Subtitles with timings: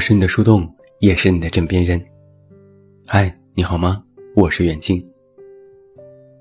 [0.00, 0.66] 我是你的树洞，
[1.00, 2.02] 也是你的枕边人。
[3.06, 4.02] 嗨，你好吗？
[4.34, 4.98] 我是远近。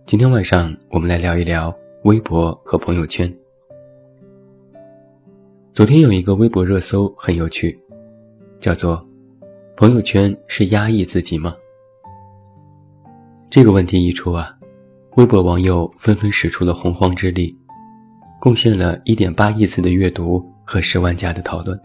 [0.06, 3.30] 今天晚上我们来聊一聊微博和朋友圈。
[5.74, 7.78] 昨天有一个微博热搜很有趣，
[8.62, 9.06] 叫做
[9.76, 11.54] “朋友圈是压抑自己吗？”
[13.52, 14.58] 这个问题一出啊，
[15.18, 17.54] 微博网友纷纷使出了洪荒之力，
[18.40, 21.78] 贡献了一点八亿次的阅读和十万加的讨论。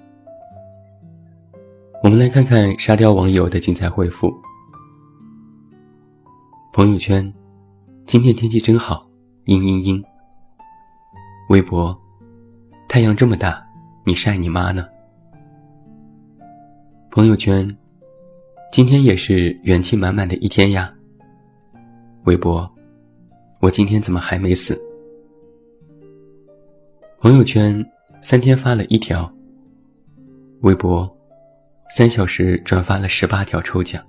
[2.05, 4.31] 我们来看看沙雕网友的精彩回复。
[6.71, 7.33] 朋友圈，
[8.05, 9.09] 今天天气真好，
[9.47, 10.05] 嘤嘤嘤。
[11.49, 11.99] 微博，
[12.91, 13.67] 太阳这么大，
[14.05, 14.87] 你晒你妈呢？
[17.11, 17.67] 朋友圈，
[18.71, 20.93] 今天也是元气满满的一天呀。
[22.25, 22.71] 微博，
[23.61, 24.79] 我今天怎么还没死？
[27.19, 27.83] 朋友圈，
[28.21, 29.33] 三天发了一条。
[30.61, 31.11] 微博。
[31.91, 34.03] 三小时转发了十八条抽奖。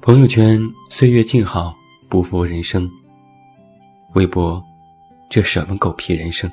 [0.00, 1.74] 朋友圈岁月静好，
[2.08, 2.88] 不负人生。
[4.14, 4.62] 微博，
[5.28, 6.50] 这什么狗屁人生？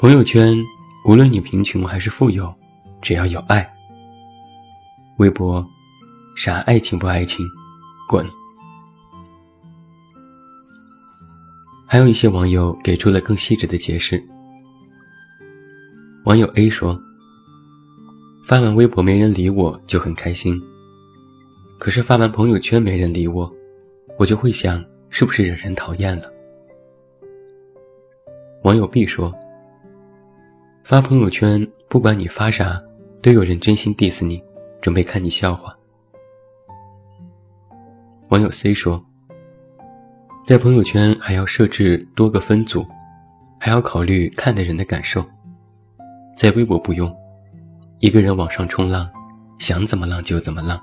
[0.00, 0.56] 朋友圈，
[1.06, 2.52] 无论你贫穷还是富有，
[3.00, 3.66] 只要有爱。
[5.16, 5.66] 微博，
[6.36, 7.46] 啥爱情不爱情，
[8.08, 8.26] 滚。
[11.86, 14.22] 还有一些网友给出了更细致的解释。
[16.26, 17.00] 网友 A 说
[18.46, 20.54] ：“发完微博没人理我就很开心，
[21.78, 23.50] 可是发完朋友圈没人理我，
[24.18, 26.30] 我就会想是不是惹人讨厌了。”
[28.64, 29.34] 网友 B 说
[30.84, 32.78] ：“发朋友圈不管你发啥，
[33.22, 34.42] 都有人真心 diss 你，
[34.82, 35.74] 准备看你笑话。”
[38.28, 39.02] 网友 C 说
[40.44, 42.86] ：“在朋友圈还要设置多个分组，
[43.58, 45.24] 还要考虑看的人的感受。”
[46.40, 47.14] 在微博不用，
[47.98, 49.06] 一个人网上冲浪，
[49.58, 50.80] 想怎么浪就怎么浪。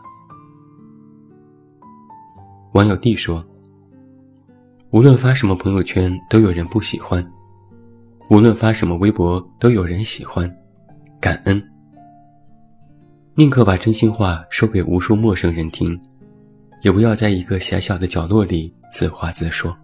[2.73, 3.43] 网友 D 说
[4.93, 7.27] ：“无论发什么朋友圈都有人不喜欢，
[8.29, 10.47] 无论发什么微博都有人喜欢，
[11.19, 11.59] 感恩。
[13.33, 15.99] 宁可把真心话说给无数陌生人听，
[16.83, 19.75] 也不要在一个狭小的角落里自话自说。”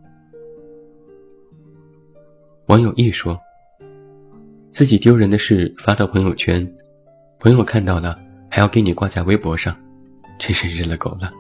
[2.70, 3.36] 网友 E 说。
[4.74, 6.68] 自己丢人的事发到朋友圈，
[7.40, 8.20] 朋友看到了
[8.50, 9.78] 还要给你挂在微博上，
[10.40, 11.32] 真是日了狗了。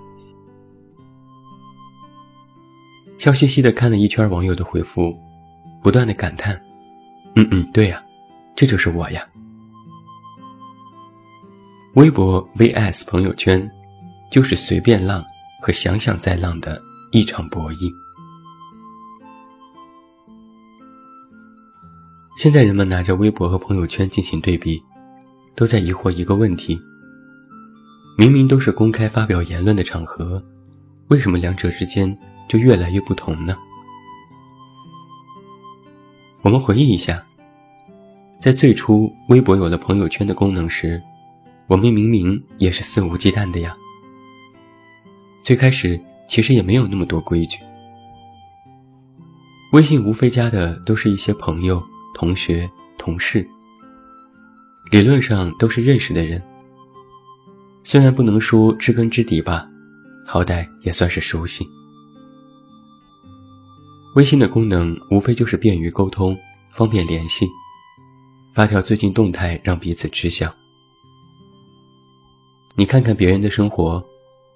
[3.17, 5.17] 笑嘻嘻的看了一圈网友的回复，
[5.81, 6.61] 不断的感叹
[7.35, 8.03] ：“嗯嗯，对呀，
[8.55, 9.27] 这就是我呀。”
[11.95, 13.67] 微博 vs 朋友圈，
[14.31, 15.23] 就是随便浪
[15.59, 16.79] 和想想再浪的
[17.11, 17.89] 一场博弈。
[22.43, 24.83] 现在人们拿着微博和朋友圈进行对比，
[25.55, 26.77] 都在疑惑一个问题：
[28.17, 30.43] 明明都是公开发表言论的场合，
[31.07, 32.17] 为什么两者之间
[32.49, 33.55] 就越来越不同呢？
[36.41, 37.23] 我们回忆一下，
[38.41, 41.01] 在最初微博有了朋友圈的功能时，
[41.67, 43.73] 我们明明也是肆无忌惮的呀。
[45.45, 47.59] 最开始其实也没有那么多规矩，
[49.71, 51.81] 微信无非加的都是一些朋友。
[52.23, 53.45] 同学、同事，
[54.93, 56.41] 理论上都是认识的人。
[57.83, 59.67] 虽然不能说知根知底吧，
[60.25, 61.67] 好歹也算是熟悉。
[64.15, 66.33] 微信的功能无非就是便于沟通、
[66.71, 67.45] 方便联系，
[68.55, 70.49] 发条最近动态让彼此知晓。
[72.77, 74.01] 你看看别人的生活，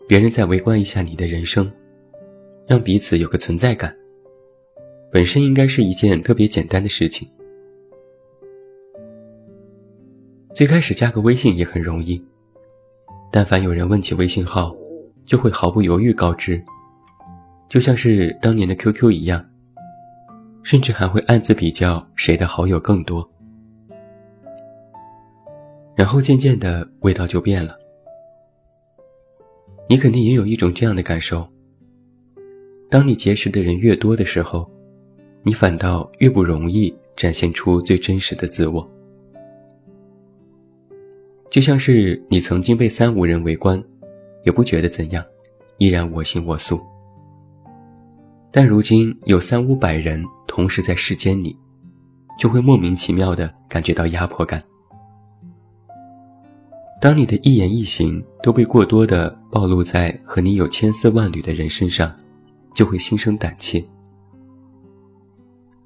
[0.07, 1.69] 别人再围观一下你的人生，
[2.65, 3.93] 让彼此有个存在感，
[5.11, 7.27] 本身应该是一件特别简单的事情。
[10.57, 12.19] 最开始加个微信也很容易，
[13.31, 14.75] 但凡有人问起微信号，
[15.23, 16.59] 就会毫不犹豫告知，
[17.69, 19.47] 就像是当年的 QQ 一样，
[20.63, 23.29] 甚至还会暗自比较谁的好友更多。
[25.93, 27.77] 然后渐渐的味道就变了，
[29.87, 31.47] 你肯定也有一种这样的感受：
[32.89, 34.67] 当你结识的人越多的时候，
[35.43, 38.91] 你反倒越不容易展现出最真实的自我。
[41.57, 43.83] 就像是你曾经被三五人围观，
[44.45, 45.25] 也不觉得怎样，
[45.79, 46.79] 依然我行我素。
[48.51, 51.57] 但如今有三五百人同时在视间里，
[52.37, 54.61] 就会莫名其妙的感觉到压迫感。
[57.01, 62.15] 当你的一言一行都被过多的暴露在和你有千丝万缕的人身上，
[62.75, 63.83] 就会心生胆怯。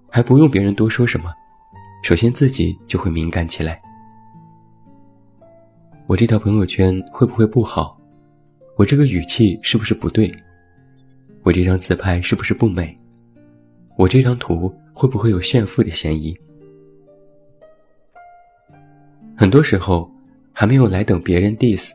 [0.10, 1.32] 还不用别人多说什么，
[2.04, 3.82] 首先自己就会敏感起来。
[6.12, 7.98] 我这条朋友圈会不会不好？
[8.75, 10.30] 我这个语气是不是不对？
[11.42, 13.00] 我这张自拍是不是不美？
[13.98, 16.38] 我这张图会不会有炫富的嫌疑？
[19.38, 20.12] 很多时候，
[20.52, 21.92] 还没有来等别人 diss，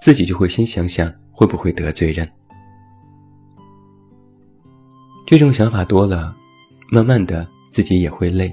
[0.00, 2.26] 自己就会先想想会不会得罪人。
[5.26, 6.34] 这种想法多了，
[6.90, 8.50] 慢慢的自己也会累，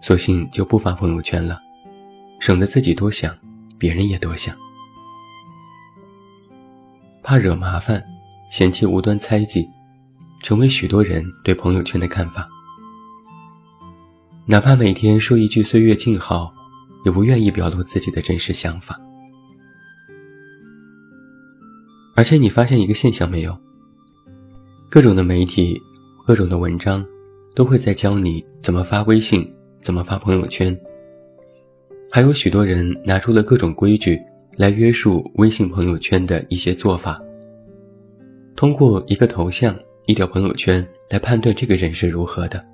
[0.00, 1.60] 索性就不发朋友圈了，
[2.38, 3.36] 省得自己多想，
[3.78, 4.54] 别人也多想。
[7.22, 8.02] 怕惹麻烦，
[8.50, 9.66] 嫌弃无端猜忌，
[10.42, 12.46] 成为许多人对朋友圈的看法。
[14.46, 16.52] 哪怕每天说一句岁月静好。
[17.04, 19.00] 也不愿意表露自己的真实想法，
[22.16, 23.56] 而且你发现一个现象没有？
[24.90, 25.80] 各种的媒体、
[26.26, 27.06] 各种的文章，
[27.54, 29.48] 都会在教你怎么发微信、
[29.80, 30.76] 怎么发朋友圈。
[32.10, 34.20] 还有许多人拿出了各种规矩
[34.56, 37.20] 来约束微信朋友圈的一些做法，
[38.54, 39.76] 通过一个头像、
[40.06, 42.64] 一条朋友圈来判断这个人是如何的。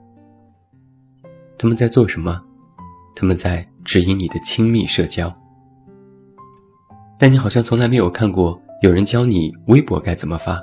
[1.59, 2.41] 他们在做什么？
[3.15, 3.67] 他们在。
[3.85, 5.37] 指引你的亲密社交，
[7.19, 10.63] 但你好像从来没有看过有人教你微博该怎么发，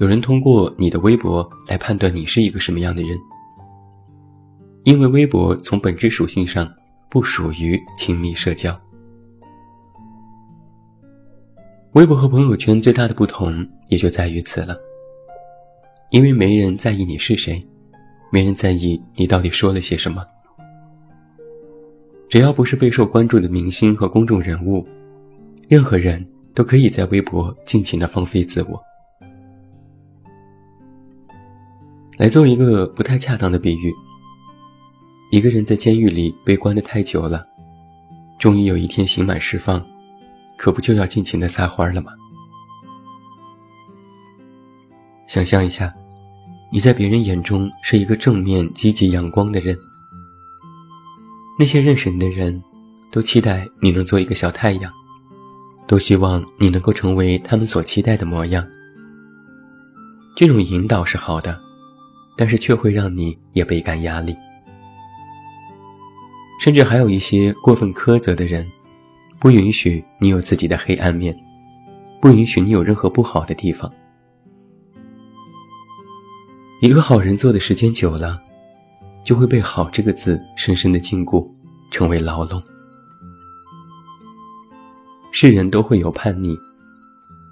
[0.00, 3.16] 有人通过你的微博来判断你是一个什么样的人。
[4.82, 6.68] 因为微博从本质属性上
[7.16, 8.78] 不属于亲密社交。
[11.92, 14.76] 微博和朋友圈最大的不同也就在于此了，
[16.10, 17.66] 因为没人在意你是谁，
[18.30, 20.22] 没人在意你到底说了些什么。
[22.28, 24.86] 只要不是备受关注的明星和公众人物，
[25.68, 26.22] 任何人
[26.54, 28.78] 都可以在微博尽情的放飞自我。
[32.18, 33.90] 来做一个不太恰当的比喻：
[35.30, 37.44] 一个人在监狱里被关的太久了，
[38.38, 39.84] 终于有一天刑满释放，
[40.56, 42.12] 可不就要尽情的撒欢了吗？
[45.26, 45.92] 想象一下，
[46.72, 49.76] 你在别人眼中是一个正面、积极、阳光的人。
[51.58, 52.62] 那些认识你的人，
[53.10, 54.92] 都期待你能做一个小太阳，
[55.88, 58.64] 都希望你能够成为他们所期待的模样。
[60.36, 61.58] 这种引导是好的，
[62.36, 64.36] 但是却会让你也倍感压力。
[66.60, 68.66] 甚至还有一些过分苛责的人，
[69.38, 71.36] 不允许你有自己的黑暗面，
[72.20, 73.92] 不允许你有任何不好的地方。
[76.82, 78.40] 一个好人做的时间久了。
[79.26, 81.44] 就会被“好”这个字深深的禁锢，
[81.90, 82.62] 成为牢笼。
[85.32, 86.56] 世人都会有叛逆，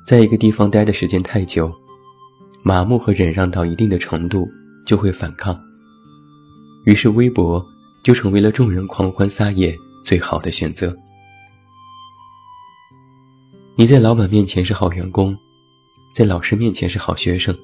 [0.06, 1.68] 在一个地方待的时间太久，
[2.62, 4.48] 麻木和忍让到一定的程度，
[4.86, 5.58] 就会反抗。
[6.84, 7.66] 于是，微博
[8.04, 10.94] 就成为了众人狂欢撒野最好的选择。
[13.74, 15.36] 你在老板面前是好员工，
[16.14, 17.56] 在老师面前是好学生，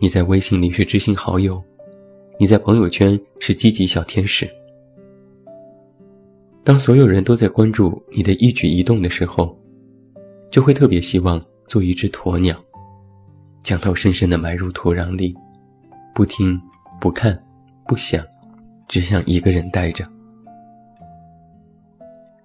[0.00, 1.60] 你在微信里是知心好友。
[2.38, 4.48] 你在朋友圈是积极小天使。
[6.62, 9.58] 当所有人都在关注你的一举一动的时候，
[10.50, 12.56] 就会特别希望做一只鸵鸟，
[13.62, 15.34] 将头深深的埋入土壤里，
[16.14, 16.60] 不听
[17.00, 17.42] 不看
[17.86, 18.24] 不想，
[18.92, 20.06] 只想一个人待着。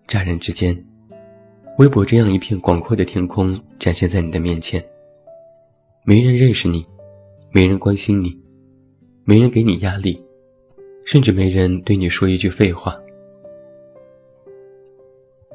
[0.07, 0.73] 乍然之间，
[1.77, 4.81] 微博这样一片广阔的天空展现在你的面前，
[6.05, 6.87] 没人认识你，
[7.51, 8.41] 没人关心你。
[9.25, 10.17] 没人给你压力，
[11.03, 12.97] 甚至没人对你说一句废话。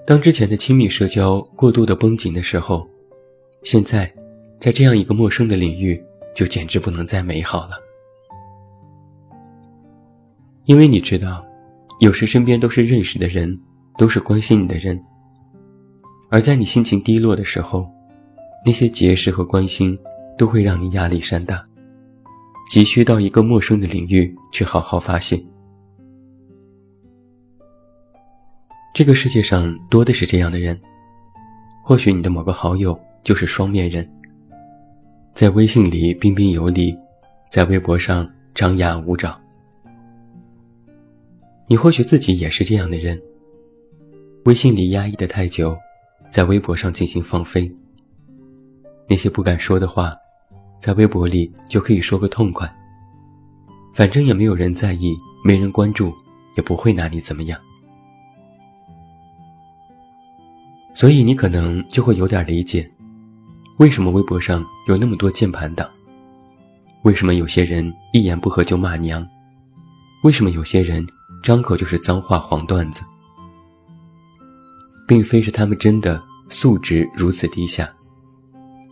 [0.06, 2.87] 当之前的亲密社交过度的绷紧的时候，
[3.62, 4.14] 现在，
[4.61, 7.78] 在这样一个陌生的领域，就简直不能再美好了。
[10.64, 11.45] 因为你知道，
[11.99, 13.59] 有时身边都是认识的人，
[13.99, 15.00] 都是关心你的人，
[16.31, 17.90] 而在你心情低落的时候，
[18.64, 19.99] 那些结识和关心，
[20.38, 21.64] 都会让你压力山大。
[22.71, 25.42] 急需到一个陌生的领域去好好发现。
[28.95, 30.81] 这个世界上多的是这样的人，
[31.83, 34.09] 或许你的某个好友就是双面人，
[35.35, 36.95] 在微信里彬彬有礼，
[37.50, 39.41] 在微博上张牙舞爪。
[41.73, 43.19] 你或许自己也是这样的人，
[44.45, 45.75] 微信里压抑的太久，
[46.31, 47.75] 在微博上进行放飞。
[49.09, 50.12] 那些不敢说的话。
[50.79, 52.71] 在微博里就可以说个痛快，
[53.95, 56.12] 反正也没有人在意，没人关注，
[56.59, 57.59] 也不会拿你怎么样。
[60.95, 62.87] 所以你可能就会有点理解，
[63.79, 65.88] 为什么微博上有那么多键盘党？
[67.05, 69.26] 为什么有些人一言不合就骂娘？
[70.25, 71.07] 为什么有些人
[71.42, 73.02] 张口就是脏话黄段子，
[75.08, 77.92] 并非是他们真的素质如此低下，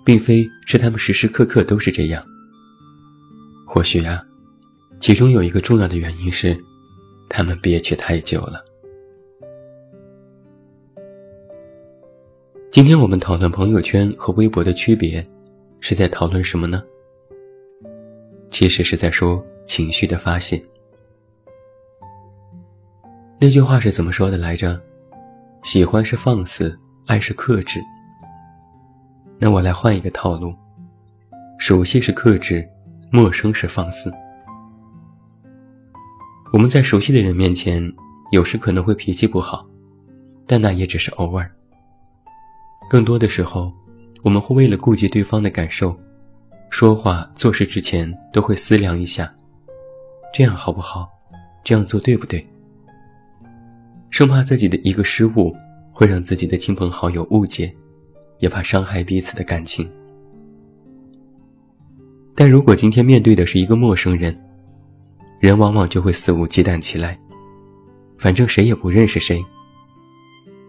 [0.05, 2.21] 并非是他们时时刻刻都是这样。
[3.65, 4.21] 或许啊，
[4.99, 6.59] 其中有一个重要的原因是，
[7.29, 8.65] 他们憋屈太久了。
[12.73, 15.25] 今天我们讨论朋友圈和微博的区别，
[15.81, 16.83] 是在讨论什么呢？
[18.51, 20.61] 其实是在说情绪的发泄。
[23.43, 24.79] 那句话是怎么说的来着？
[25.63, 27.81] 喜欢是放肆，爱是克制。
[29.39, 30.55] 那我来换一个套路：
[31.59, 32.69] 熟悉是克制，
[33.11, 34.13] 陌生是放肆。
[36.53, 37.83] 我们在熟悉的人面前，
[38.31, 39.67] 有时可能会脾气不好，
[40.47, 41.51] 但那也只是偶尔。
[42.91, 43.73] 更多的时候，
[44.23, 45.99] 我们会为了顾及对方的感受，
[46.69, 49.35] 说话做事之前都会思量一下，
[50.31, 51.09] 这样好不好？
[51.65, 52.47] 这样做对不对？
[54.11, 55.55] 生怕自己的一个失误
[55.93, 57.75] 会让自己的亲朋好友误解，
[58.39, 59.89] 也怕伤害彼此的感情。
[62.35, 64.39] 但如果今天面对的是一个陌生人，
[65.39, 67.19] 人往往就会肆无忌惮起来，
[68.19, 69.45] 反正谁也不认识谁，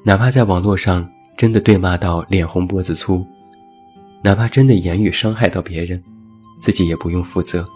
[0.04, 1.08] 哪怕在网络上。
[1.38, 3.26] 真的对骂到脸红脖子粗，
[4.22, 6.00] 哪怕真的言语伤害到别人，
[6.62, 7.68] 自己也不用负责。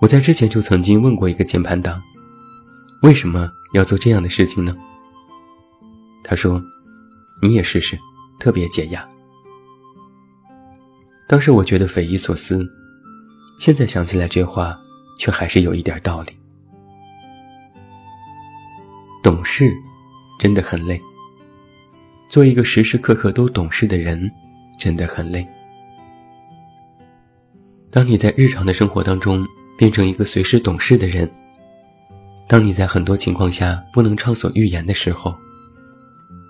[0.00, 2.00] 我在之前就曾经问过一个键盘党，
[3.02, 4.76] 为什么要做这样的事情呢？
[6.22, 6.60] 他说
[7.42, 7.98] ：“你也试试，
[8.40, 9.06] 特别解压。”
[11.28, 12.64] 当时我觉得匪夷所思，
[13.60, 14.76] 现在想起来这话，
[15.18, 16.32] 却还是有一点道理。
[19.22, 19.72] 懂事。
[20.36, 21.00] 真的很累。
[22.28, 24.30] 做一个时时刻刻都懂事的人，
[24.78, 25.46] 真的很累。
[27.90, 29.46] 当你在日常的生活当中
[29.78, 31.30] 变成一个随时懂事的人，
[32.46, 35.34] 当你在很多情况下不能畅所欲言的时候，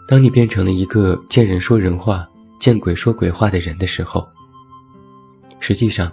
[0.08, 2.28] 当你变成了一个见人说人话、
[2.60, 4.26] 见鬼说鬼话的人的时候，
[5.60, 6.12] 实际上，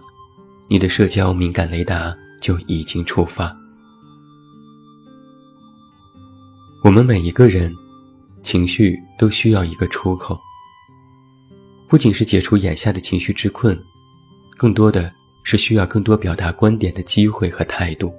[0.70, 3.54] 你的社交敏感雷达就已经触发。
[6.84, 7.76] 我们每一个人，
[8.44, 10.40] 情绪都需要一个出口，
[11.90, 13.78] 不仅是解除眼下的情绪之困，
[14.58, 15.12] 更多的
[15.44, 18.14] 是需要更多表达观点的机会和态度。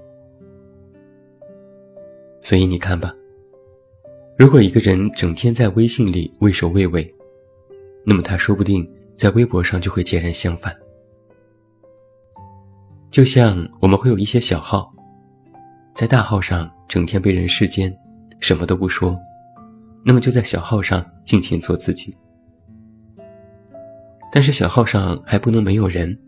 [2.43, 3.15] 所以你看吧，
[4.37, 7.15] 如果一个人整天在微信里畏首畏尾，
[8.05, 10.77] 那么他说不定在微博上就会截然相反。
[13.11, 14.93] 就像我们会有一些小号，
[15.95, 17.97] 在大号上整天被人视奸。
[18.41, 19.17] 什么都不说，
[20.05, 22.13] 那么就在小号上尽情做自己。
[24.33, 26.19] 但是小号上还不能没有人，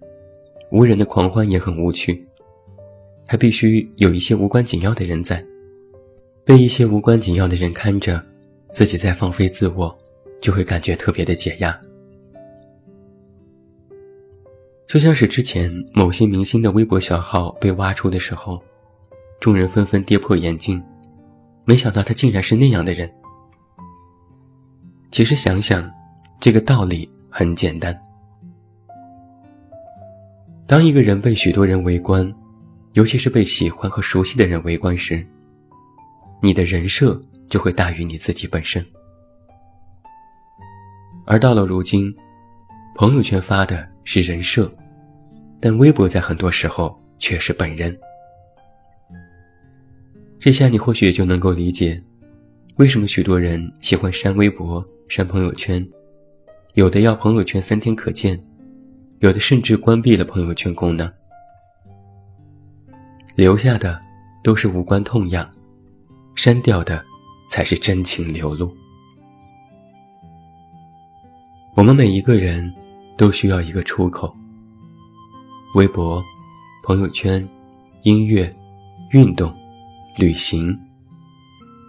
[0.71, 2.25] 无人的狂欢也很无趣，
[3.27, 5.45] 还必须有一些无关紧要的人在，
[6.45, 8.23] 被一些无关紧要的人看着，
[8.71, 9.97] 自己在放飞自我，
[10.43, 11.79] 就会感觉特别的解压。
[14.87, 18.63] 就像是之前某些明星的微博小号被挖出的时候，
[19.41, 20.83] 众人纷纷跌破眼镜。
[21.65, 23.11] 没想到他竟然是那样的人。
[25.11, 25.91] 其实想想，
[26.39, 27.99] 这个道理很简单。
[30.67, 32.31] 当一个人被许多人围观，
[32.93, 35.27] 尤其是被喜欢和熟悉的人围观时，
[36.45, 38.85] 你的人设就会大于你自己本身。
[41.25, 42.15] 而到了如今，
[42.95, 44.71] 朋友圈发的是人设，
[45.59, 47.99] 但微博在很多时候却是本人。
[50.39, 51.99] 这下你或许也就能够理解，
[52.77, 55.83] 为什么许多人喜欢删微博、删朋友圈，
[56.75, 58.39] 有的要朋友圈三天可见，
[59.21, 61.11] 有的甚至关闭了朋友圈功能，
[63.35, 63.99] 留下的
[64.43, 65.51] 都是无关痛痒，
[66.35, 67.05] 删掉的
[67.49, 68.75] 才是真情流露。
[71.75, 72.73] 我们每一个人
[73.17, 74.35] 都需要一个出口，
[75.75, 76.23] 微博、
[76.85, 77.47] 朋友圈、
[78.03, 78.55] 音乐、
[79.11, 79.53] 运动。
[80.17, 80.79] 旅行，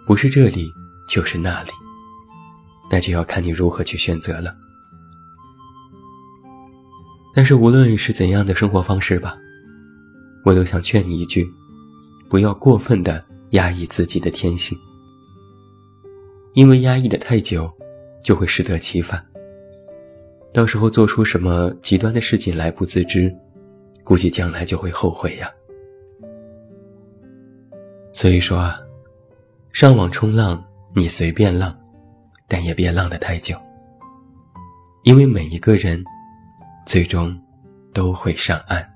[0.04, 0.66] 不是这里
[1.08, 1.70] 就是那里，
[2.90, 4.52] 那就要看你如何去选择了。
[7.32, 9.36] 但是无论是怎样的生活方式吧，
[10.44, 11.48] 我都想劝你一句：
[12.28, 14.76] 不要过分的压抑自己的天性，
[16.54, 17.70] 因为压抑的太久，
[18.22, 19.24] 就会适得其反。
[20.52, 23.34] 到时候做出什么极端的事情来不自知，
[24.02, 25.50] 估计将来就会后悔呀。
[28.12, 28.80] 所以说啊，
[29.72, 31.78] 上网冲浪你随便浪，
[32.48, 33.56] 但也别浪得太久。
[35.04, 36.02] 因为每一个人，
[36.86, 37.38] 最终
[37.92, 38.95] 都会上岸。